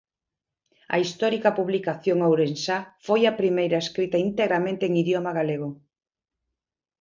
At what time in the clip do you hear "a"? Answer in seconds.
0.95-0.97, 3.25-3.37